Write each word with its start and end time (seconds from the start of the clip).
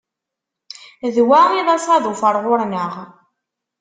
D 1.15 1.17
wa 1.27 1.41
i 1.57 1.61
d 1.65 1.67
asaḍuf 1.75 2.21
ar 2.29 2.35
ɣur-neɣ. 2.43 2.93